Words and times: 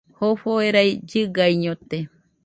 Jofo 0.17 0.51
jerai 0.63 0.89
llɨgaiñote 1.09 1.97